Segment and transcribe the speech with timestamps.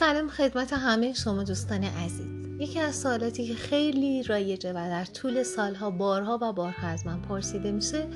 [0.00, 2.60] سلام خدمت همه شما دوستان عزیز.
[2.60, 7.22] یکی از سوالاتی که خیلی رایجه و در طول سالها بارها و بارها از من
[7.22, 8.06] پرسیده میشه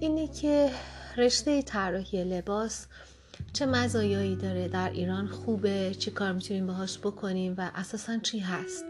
[0.00, 0.70] اینه که
[1.16, 2.86] رشته طراحی لباس
[3.52, 8.84] چه مزایایی داره؟ در ایران خوبه؟ چی کار می‌تونیم باهاش بکنیم؟ و اساسا چی هست؟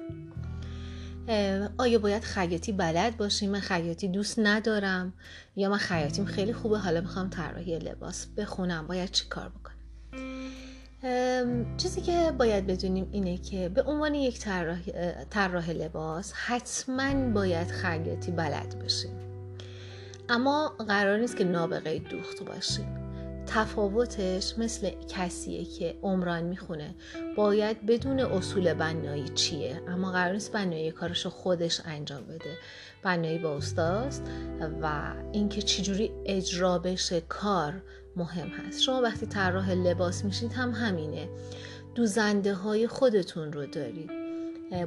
[1.79, 5.13] آیا باید خیاطی بلد باشیم؟ من خیاطی دوست ندارم
[5.57, 8.87] یا من خیاطیم خیلی خوبه حالا می‌خوام طراحی لباس بخونم.
[8.87, 9.77] باید چی کار بکنم؟
[11.77, 14.39] چیزی که باید بدونیم اینه که به عنوان یک
[15.31, 19.17] طراح لباس حتما باید خیاطی بلد باشیم.
[20.29, 23.03] اما قرار نیست که نابغه دوخت باشیم.
[23.47, 26.95] تفاوتش مثل کسیه که عمران می‌خونه.
[27.37, 32.57] باید بدون اصول بنایی چیه؟ اما قرار نیست بنایی کارشو خودش انجام بده.
[33.03, 34.23] بنایی با استاست
[34.83, 37.83] و اینکه چجوری اجرا بشه کار
[38.17, 38.83] مهم هست.
[38.83, 41.29] شما وقتی طراح لباس میشید هم همینه.
[41.95, 44.11] دوزنده های خودتون رو دارید.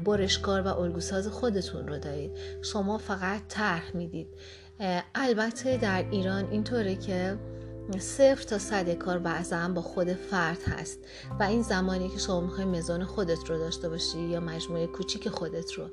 [0.04, 2.32] برشکار و الگوساز خودتون رو دارید.
[2.62, 4.28] شما فقط طرح می‌دید.
[5.16, 7.38] البته در ایران اینطوره که
[7.98, 11.00] صفر تا صد کار بعضا با خود فرد هست.
[11.40, 15.74] و این زمانی که شما می‌خوای مزان خودت رو داشته باشی یا مجموعه کوچیک خودت
[15.74, 15.90] رو.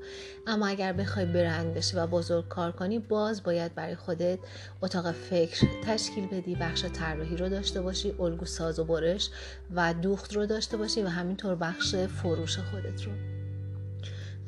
[0.46, 4.38] اما اگر بخوای برند بشی و بزرگ کار کنی باز باید برای خودت
[4.82, 9.30] اتاق فکر تشکیل بدی بخش طراحی رو داشته باشی الگو ساز و برش
[9.74, 13.35] و دوخت رو داشته باشی و همینطور بخش فروش خودت رو.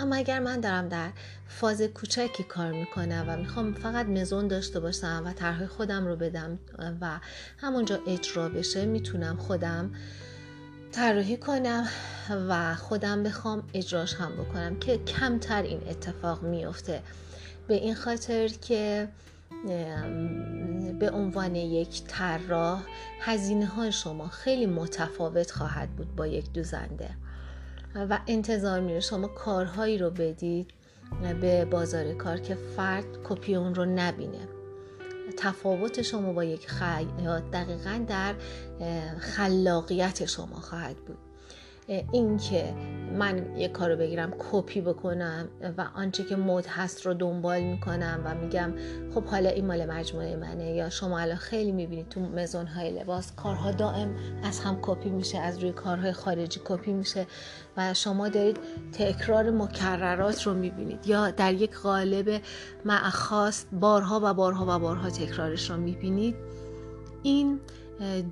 [0.00, 1.10] اما اگر من دارم در
[1.48, 6.58] فاز کوچکی کار می‌کنم و می‌خوام فقط مزون داشته باشم و طرح خودم رو بدم
[7.00, 7.20] و
[7.58, 9.90] همونجا اجرا بشه می‌تونم خودم
[10.92, 11.88] طراحی کنم
[12.48, 17.02] و خودم بخوام اجراش هم بکنم که کمتر این اتفاق میفته
[17.68, 19.08] به این خاطر که
[20.98, 22.82] به عنوان یک طراح
[23.20, 27.10] هزینه های شما خیلی متفاوت خواهد بود با یک دوزنده.
[28.06, 30.70] و انتظار میره شما کارهایی رو بدید
[31.40, 34.48] به بازار کار که فرد کپی اون رو نبینه.
[35.36, 38.34] تفاوت شما با یک خیاط دقیقا در
[39.18, 41.27] خلاقیت شما خواهد بود.
[41.88, 42.74] اینکه
[43.18, 48.34] من یه کارو بگیرم کپی بکنم و آنچه که مد هست رو دنبال می‌کنم و
[48.34, 48.72] میگم
[49.14, 53.32] خب حالا این مال مجموعه منه یا شما الان خیلی می‌بینید تو مزون های لباس
[53.34, 57.26] کارها دائم از هم کپی میشه از روی کارهای خارجی کپی میشه
[57.76, 58.58] و شما دارید
[58.92, 62.40] تکرار مکررات رو می‌بینید یا در یک قالب
[62.84, 66.34] معخاست بارها و بارها و بارها تکرارش رو می‌بینید.
[67.22, 67.60] این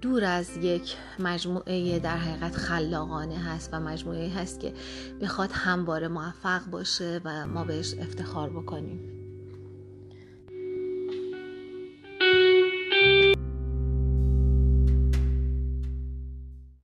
[0.03, 4.73] دور از یک مجموعه در حقیقت خلاقانه هست و مجموعه هست که
[5.21, 9.16] بخواد همواره موفق باشه و ما بهش افتخار بکنیم.